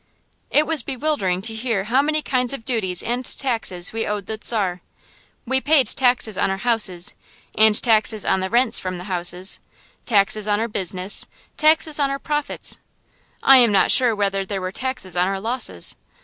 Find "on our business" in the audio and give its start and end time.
10.47-11.27